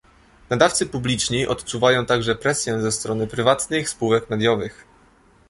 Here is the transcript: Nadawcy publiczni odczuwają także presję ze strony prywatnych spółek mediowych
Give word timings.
Nadawcy 0.49 0.85
publiczni 0.85 1.47
odczuwają 1.47 2.05
także 2.05 2.35
presję 2.35 2.81
ze 2.81 2.91
strony 2.91 3.27
prywatnych 3.27 3.89
spółek 3.89 4.29
mediowych 4.29 4.85